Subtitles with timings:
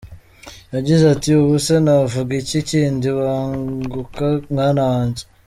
[0.75, 3.07] Yagize ati “Ubuse navuga iki kindi!
[3.19, 5.23] Banguka mwana wanjye.